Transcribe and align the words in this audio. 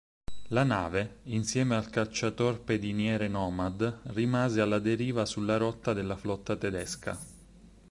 La 0.47 0.63
nave, 0.63 1.17
insieme 1.25 1.75
al 1.75 1.91
cacciatorpediniere 1.91 3.27
Nomad, 3.27 3.99
rimase 4.13 4.59
alla 4.59 4.79
deriva 4.79 5.27
sulla 5.27 5.57
rotta 5.57 5.93
della 5.93 6.17
flotta 6.17 6.55
tedesca. 6.55 7.15